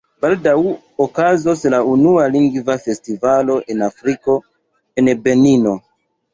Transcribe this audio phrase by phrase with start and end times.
[0.23, 0.53] Baldaŭ
[1.05, 4.41] okazos la unua Lingva Festivalo en Afriko,
[5.01, 5.81] en Benino.